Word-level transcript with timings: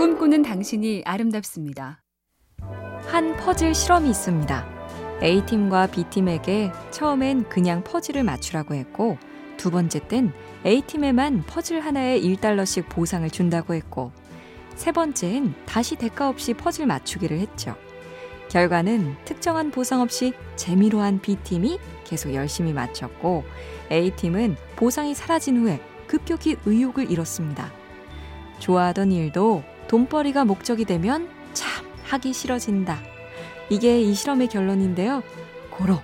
꿈꾸는 0.00 0.40
당신이 0.40 1.02
아름답습니다. 1.04 2.02
한 3.08 3.36
퍼즐 3.36 3.74
실험이 3.74 4.08
있습니다. 4.08 4.66
A팀과 5.22 5.88
B팀에게 5.88 6.72
처음엔 6.90 7.50
그냥 7.50 7.84
퍼즐을 7.84 8.24
맞추라고 8.24 8.72
했고, 8.72 9.18
두 9.58 9.70
번째 9.70 10.00
땐 10.08 10.32
A팀에만 10.64 11.42
퍼즐 11.42 11.80
하나에 11.80 12.18
1달러씩 12.18 12.88
보상을 12.88 13.28
준다고 13.28 13.74
했고, 13.74 14.10
세 14.74 14.90
번째엔 14.90 15.52
다시 15.66 15.96
대가 15.96 16.30
없이 16.30 16.54
퍼즐 16.54 16.86
맞추기를 16.86 17.38
했죠. 17.38 17.76
결과는 18.48 19.16
특정한 19.26 19.70
보상 19.70 20.00
없이 20.00 20.32
재미로 20.56 21.00
한 21.00 21.20
B팀이 21.20 21.78
계속 22.04 22.32
열심히 22.32 22.72
맞췄고, 22.72 23.44
A팀은 23.92 24.56
보상이 24.76 25.14
사라진 25.14 25.58
후에 25.58 25.78
급격히 26.06 26.56
의욕을 26.64 27.10
잃었습니다. 27.10 27.70
좋아하던 28.60 29.12
일도 29.12 29.62
돈벌이가 29.90 30.44
목적이 30.44 30.84
되면 30.84 31.28
참 31.52 31.84
하기 32.04 32.32
싫어진다. 32.32 32.96
이게 33.70 34.00
이 34.00 34.14
실험의 34.14 34.46
결론인데요. 34.46 35.24
고로, 35.68 35.98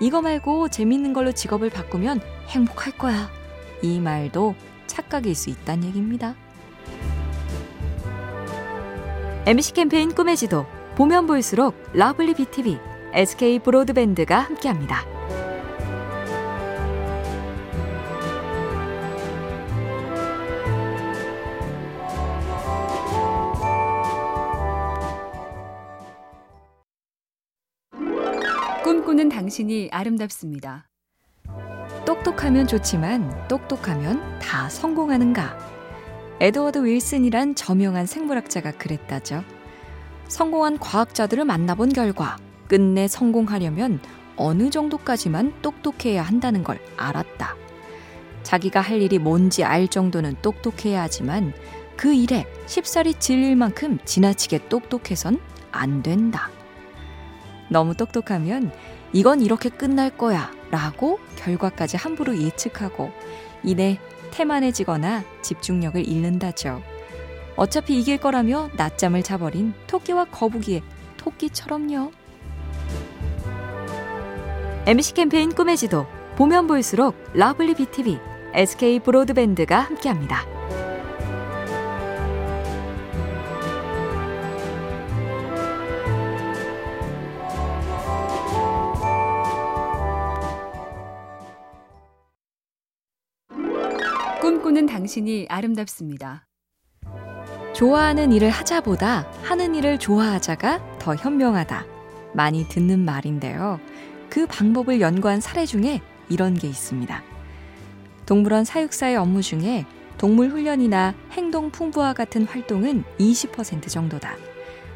이거 0.00 0.22
말고 0.22 0.68
재밌는 0.68 1.12
걸로 1.12 1.32
직업을 1.32 1.68
바꾸면 1.68 2.22
행복할 2.48 2.96
거야. 2.96 3.30
이 3.82 4.00
말도 4.00 4.54
착각일 4.86 5.34
수 5.34 5.50
있다는 5.50 5.84
얘기입니다. 5.88 6.34
MBC 9.44 9.74
캠페인 9.74 10.14
꿈의 10.14 10.38
지도, 10.38 10.64
보면 10.94 11.26
볼수록 11.26 11.74
lovely 11.92 12.32
BTV, 12.32 12.78
SK 13.12 13.58
브로드밴드가 13.58 14.38
함께합니다. 14.38 15.04
꿈꾸는 29.16 29.30
당신이 29.30 29.88
아름답습니다. 29.92 30.88
똑똑하면 32.04 32.66
좋지만 32.66 33.48
똑똑하면 33.48 34.38
다 34.38 34.68
성공하는가? 34.68 35.58
에드워드 36.40 36.84
윌슨이란 36.84 37.54
저명한 37.54 38.04
생물학자가 38.04 38.72
그랬다죠. 38.72 39.42
성공한 40.28 40.78
과학자들을 40.78 41.46
만나본 41.46 41.94
결과 41.94 42.36
끝내 42.68 43.08
성공하려면 43.08 44.00
어느 44.36 44.68
정도까지만 44.68 45.62
똑똑해야 45.62 46.22
한다는 46.22 46.62
걸 46.62 46.78
알았다. 46.98 47.56
자기가 48.42 48.82
할 48.82 49.00
일이 49.00 49.18
뭔지 49.18 49.64
알 49.64 49.88
정도는 49.88 50.36
똑똑해야 50.42 51.02
하지만 51.02 51.54
그 51.96 52.12
일에 52.12 52.44
쉽사리 52.66 53.14
질릴 53.14 53.56
만큼 53.56 53.98
지나치게 54.04 54.68
똑똑해선 54.68 55.40
안 55.72 56.02
된다. 56.02 56.50
너무 57.70 57.94
똑똑하면 57.94 58.70
이건 59.12 59.40
이렇게 59.40 59.68
끝날 59.68 60.10
거야 60.16 60.50
라고 60.70 61.18
결과까지 61.36 61.96
함부로 61.96 62.36
예측하고 62.36 63.12
이내 63.62 63.98
태만해지거나 64.30 65.24
집중력을 65.42 66.06
잃는다죠. 66.06 66.82
어차피 67.56 67.98
이길 67.98 68.18
거라며 68.18 68.70
낮잠을 68.76 69.22
자버린 69.22 69.72
토끼와 69.86 70.26
거북이의 70.26 70.82
토끼처럼요. 71.16 72.12
MBC 74.86 75.14
캠페인 75.14 75.52
꿈의 75.52 75.76
지도 75.76 76.06
보면 76.36 76.66
볼수록 76.66 77.16
lovely 77.32 77.74
BTV, 77.74 78.18
SK 78.54 79.00
브로드밴드가 79.00 79.80
함께합니다. 79.80 80.55
꿈꾸는 94.46 94.86
당신이 94.86 95.46
아름답습니다. 95.48 96.46
좋아하는 97.74 98.30
일을 98.30 98.48
하자보다 98.48 99.28
하는 99.42 99.74
일을 99.74 99.98
좋아하자가 99.98 100.98
더 101.00 101.16
현명하다. 101.16 101.84
많이 102.32 102.68
듣는 102.68 103.00
말인데요. 103.00 103.80
그 104.30 104.46
방법을 104.46 105.00
연구한 105.00 105.40
사례 105.40 105.66
중에 105.66 106.00
이런 106.28 106.54
게 106.54 106.68
있습니다. 106.68 107.24
동물원 108.24 108.64
사육사의 108.64 109.16
업무 109.16 109.42
중에 109.42 109.84
동물 110.16 110.50
훈련이나 110.50 111.16
행동 111.32 111.72
풍부화 111.72 112.12
같은 112.12 112.44
활동은 112.44 113.02
20% 113.18 113.88
정도다. 113.88 114.36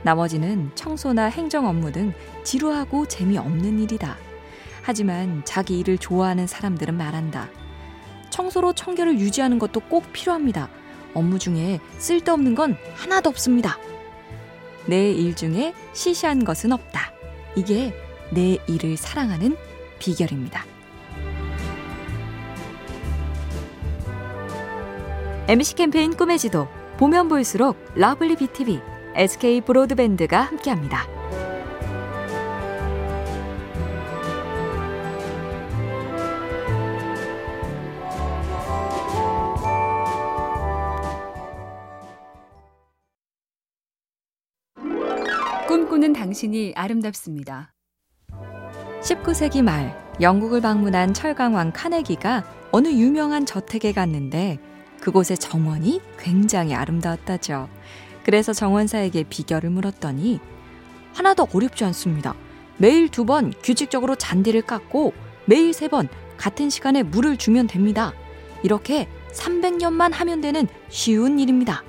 나머지는 0.04 0.70
청소나 0.76 1.24
행정 1.24 1.66
업무 1.66 1.90
등 1.90 2.12
지루하고 2.44 3.06
재미없는 3.06 3.80
일이다. 3.80 4.16
하지만 4.82 5.42
자기 5.44 5.80
일을 5.80 5.98
좋아하는 5.98 6.46
사람들은 6.46 6.96
말한다. 6.96 7.48
청소로 8.40 8.72
청결을 8.72 9.18
유지하는 9.18 9.58
것도 9.58 9.80
꼭 9.80 10.10
필요합니다. 10.12 10.70
업무 11.12 11.38
중에 11.38 11.78
쓸데없는 11.98 12.54
건 12.54 12.76
하나도 12.94 13.28
없습니다. 13.28 13.76
내 14.86 15.12
일 15.12 15.36
중에 15.36 15.74
시시한 15.92 16.44
것은 16.44 16.72
없다. 16.72 17.12
이게 17.54 17.94
내 18.30 18.56
일을 18.66 18.96
사랑하는 18.96 19.56
비결입니다. 19.98 20.64
MBC 25.48 25.74
캠페인 25.74 26.16
꿈의 26.16 26.38
지도 26.38 26.66
보면 26.96 27.28
볼수록 27.28 27.76
lovely 27.94 28.36
BTV, 28.36 28.80
SK 29.16 29.60
브로드밴드가 29.62 30.40
함께합니다. 30.40 31.19
꿈꾸는 46.00 46.14
당신이 46.14 46.72
아름답습니다. 46.76 47.74
19세기 49.02 49.62
말 49.62 49.94
영국을 50.20 50.62
방문한 50.62 51.12
철강왕 51.12 51.72
카네기가 51.72 52.44
어느 52.72 52.88
유명한 52.88 53.44
저택에 53.44 53.92
갔는데 53.92 54.58
그곳의 55.00 55.36
정원이 55.36 56.00
굉장히 56.18 56.74
아름다웠다죠. 56.74 57.68
그래서 58.24 58.54
정원사에게 58.54 59.24
비결을 59.24 59.68
물었더니 59.70 60.40
하나도 61.12 61.48
어렵지 61.52 61.84
않습니다. 61.84 62.34
매일 62.78 63.10
두 63.10 63.26
번 63.26 63.52
규칙적으로 63.62 64.16
잔디를 64.16 64.62
깎고 64.62 65.12
매일 65.44 65.74
세 65.74 65.88
번 65.88 66.08
같은 66.38 66.70
시간에 66.70 67.02
물을 67.02 67.36
주면 67.36 67.66
됩니다. 67.66 68.14
이렇게 68.62 69.06
300년만 69.32 70.12
하면 70.14 70.40
되는 70.40 70.66
쉬운 70.88 71.38
일입니다. 71.38 71.84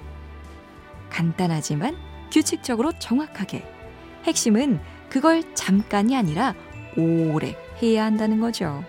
간단하지만 1.09 1.95
규칙적으로 2.29 2.91
정확하게. 2.99 3.80
핵심은 4.25 4.79
그걸 5.09 5.43
잠깐이 5.53 6.15
아니라 6.15 6.55
오래 6.97 7.55
해야 7.81 8.05
한다는 8.05 8.39
거죠. 8.39 8.83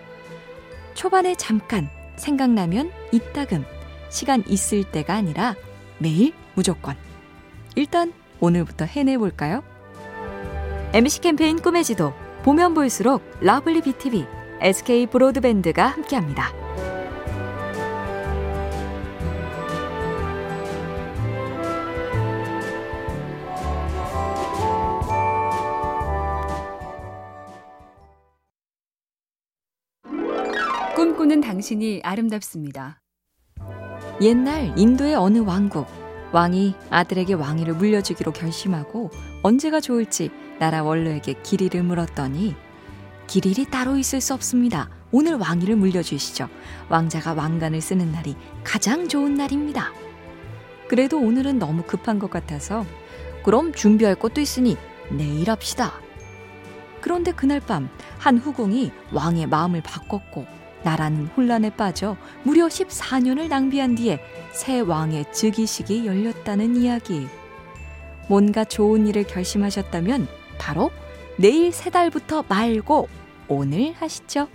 초반에 0.93 1.35
잠깐 1.35 1.89
생각나면 2.15 2.91
이따금 3.11 3.65
시간 4.09 4.43
있을 4.47 4.83
때가 4.83 5.15
아니라 5.15 5.55
매일 5.97 6.33
무조건. 6.53 6.95
일단 7.75 8.13
오늘부터 8.39 8.85
해내볼까요? 8.85 9.63
MBC 10.93 11.21
캠페인 11.21 11.59
꿈의 11.59 11.83
지도 11.83 12.13
보면 12.43 12.73
볼수록 12.73 13.23
lovely 13.41 13.81
BTV, 13.81 14.25
SK 14.61 15.07
브로드밴드가 15.07 15.87
함께합니다. 15.87 16.62
꿈꾸는 31.03 31.41
당신이 31.41 31.99
아름답습니다. 32.01 33.01
옛날 34.21 34.71
인도의 34.77 35.15
어느 35.15 35.39
왕국 35.39 35.85
왕이 36.31 36.75
아들에게 36.89 37.33
왕위를 37.33 37.73
물려주기로 37.73 38.31
결심하고 38.31 39.11
언제가 39.41 39.81
좋을지 39.81 40.31
나라 40.59 40.81
원로에게 40.81 41.33
길이를 41.43 41.83
물었더니 41.83 42.55
길일이 43.27 43.65
따로 43.65 43.97
있을 43.97 44.21
수 44.21 44.33
없습니다. 44.33 44.89
오늘 45.11 45.35
왕위를 45.35 45.75
물려주시죠. 45.75 46.47
왕자가 46.87 47.33
왕관을 47.33 47.81
쓰는 47.81 48.13
날이 48.13 48.37
가장 48.63 49.09
좋은 49.09 49.35
날입니다. 49.35 49.91
그래도 50.87 51.19
오늘은 51.19 51.59
너무 51.59 51.83
급한 51.83 52.17
것 52.17 52.29
같아서 52.29 52.85
그럼 53.43 53.73
준비할 53.73 54.15
것도 54.15 54.39
있으니 54.39 54.77
내일 55.11 55.49
합시다. 55.49 55.91
그런데 57.01 57.33
그날 57.33 57.59
밤 57.59 57.89
한 58.23 58.37
후궁이 58.37 58.89
왕의 59.11 59.47
마음을 59.47 59.81
바꿨고 59.83 60.45
나라는 60.83 61.27
혼란에 61.27 61.69
빠져 61.69 62.17
무려 62.43 62.67
14년을 62.67 63.47
낭비한 63.47 63.95
뒤에 63.95 64.19
새 64.51 64.79
왕의 64.79 65.31
즉위식이 65.31 66.05
열렸다는 66.05 66.75
이야기. 66.75 67.27
뭔가 68.29 68.63
좋은 68.63 69.07
일을 69.07 69.23
결심하셨다면 69.23 70.27
바로 70.57 70.91
내일 71.37 71.71
세 71.71 71.89
달부터 71.89 72.45
말고 72.47 73.07
오늘 73.47 73.93
하시죠. 73.93 74.47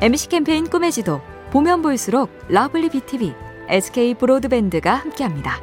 MC 0.00 0.28
캠페인 0.28 0.68
꿈의 0.68 0.92
지도 0.92 1.20
보면 1.50 1.82
볼수록 1.82 2.30
lovely 2.48 2.90
BTV, 2.90 3.32
SK 3.68 4.14
브로드밴드가 4.14 4.94
함께합니다. 4.94 5.60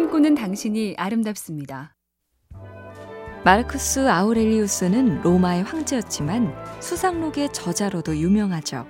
꿈꾸는 0.00 0.34
당신이 0.34 0.94
아름답습니다. 0.96 1.94
마르쿠스 3.44 4.08
아우렐리우스는 4.08 5.20
로마의 5.20 5.62
황제였지만 5.62 6.54
수상록의 6.80 7.52
저자로도 7.52 8.16
유명하죠. 8.16 8.86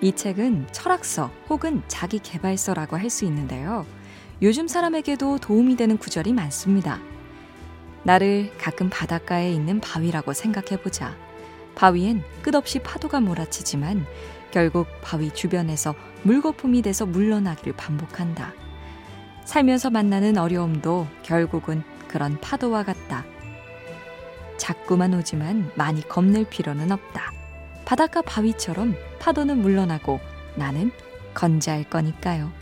이 0.00 0.10
책은 0.10 0.66
철학서 0.72 1.30
혹은 1.48 1.82
자기 1.86 2.18
개발서라고 2.18 2.96
할 2.96 3.08
수 3.08 3.24
있는데요. 3.26 3.86
요즘 4.42 4.66
사람에게도 4.66 5.38
도움이 5.38 5.76
되는 5.76 5.96
구절이 5.96 6.32
많습니다. 6.32 6.98
나를 8.02 8.50
가끔 8.58 8.90
바닷가에 8.90 9.52
있는 9.52 9.80
바위라고 9.80 10.32
생각해보자. 10.32 11.14
바위엔 11.76 12.24
끝없이 12.42 12.80
파도가 12.80 13.20
몰아치지만 13.20 14.04
결국 14.50 14.88
바위 15.02 15.32
주변에서 15.32 15.94
물거품이 16.24 16.82
돼서 16.82 17.06
물러나기를 17.06 17.74
반복한다. 17.76 18.52
살면서 19.48 19.88
만나는 19.88 20.36
어려움도 20.36 21.06
결국은 21.22 21.82
그런 22.06 22.38
파도와 22.38 22.82
같다. 22.82 23.24
자꾸만 24.58 25.14
오지만 25.14 25.72
많이 25.74 26.06
겁낼 26.06 26.44
필요는 26.44 26.92
없다. 26.92 27.32
바닷가 27.86 28.20
바위처럼 28.20 28.94
파도는 29.18 29.62
물러나고 29.62 30.20
나는 30.54 30.90
건재할 31.32 31.84
거니까요. 31.84 32.52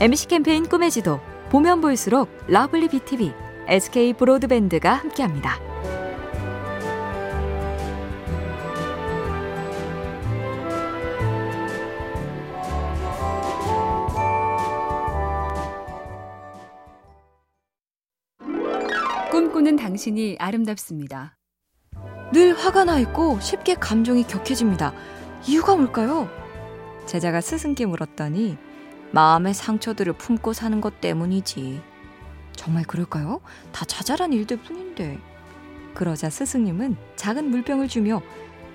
MC 0.00 0.26
캠페인 0.26 0.68
꿈의 0.68 0.90
지도 0.90 1.20
보면 1.50 1.80
볼수록 1.80 2.28
lovely 2.48 2.88
BTV, 2.88 3.32
SK 3.68 4.14
브로드밴드가 4.14 4.92
함께합니다. 4.94 5.67
꿈꾸는 19.68 19.76
당신이 19.76 20.36
아름답습니다. 20.38 21.36
늘 22.32 22.56
화가 22.56 22.84
나 22.84 22.98
있고 23.00 23.38
쉽게 23.40 23.74
감정이 23.74 24.26
격해집니다. 24.26 24.94
이유가 25.46 25.76
뭘까요? 25.76 26.30
제자가 27.06 27.42
스승께 27.42 27.84
물었더니 27.84 28.56
마음의 29.12 29.52
상처들을 29.52 30.14
품고 30.14 30.54
사는 30.54 30.80
것 30.80 31.02
때문이지. 31.02 31.82
정말 32.56 32.84
그럴까요? 32.84 33.42
다 33.70 33.84
자잘한 33.84 34.32
일들 34.32 34.56
뿐인데. 34.62 35.18
그러자 35.94 36.30
스승님은 36.30 36.96
작은 37.16 37.50
물병을 37.50 37.88
주며 37.88 38.22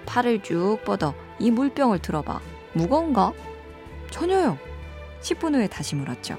팔을 0.05 0.43
쭉 0.43 0.77
뻗어 0.85 1.15
이 1.39 1.49
물병을 1.49 1.99
들어봐. 1.99 2.39
무거운가? 2.73 3.33
전혀요. 4.11 4.59
10분 5.21 5.55
후에 5.55 5.67
다시 5.67 5.95
물었죠. 5.95 6.37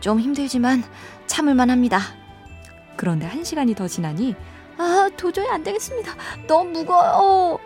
좀 0.00 0.18
힘들지만 0.18 0.82
참을만 1.26 1.68
합니다. 1.68 2.25
그런데 2.96 3.26
한 3.26 3.44
시간이 3.44 3.74
더 3.74 3.88
지나니 3.88 4.34
아 4.78 5.08
도저히 5.16 5.48
안 5.48 5.62
되겠습니다. 5.62 6.14
너무 6.46 6.70
무거워요. 6.70 7.58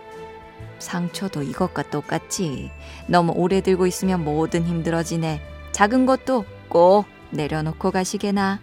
상처도 0.79 1.43
이것과 1.43 1.83
똑같지. 1.83 2.71
너무 3.07 3.33
오래 3.35 3.61
들고 3.61 3.87
있으면 3.87 4.23
뭐든 4.23 4.63
힘들어지네. 4.63 5.41
작은 5.71 6.05
것도 6.05 6.45
꼭 6.67 7.05
내려놓고 7.29 7.91
가시게나. 7.91 8.59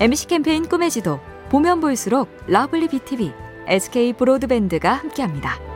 MC 0.00 0.26
캠페인 0.26 0.68
꿈의 0.68 0.90
지도 0.90 1.20
보면 1.50 1.80
볼수록 1.80 2.28
lovely 2.46 2.88
BTV, 2.88 3.32
SK 3.68 4.14
브로드밴드가 4.14 4.92
함께합니다. 4.92 5.73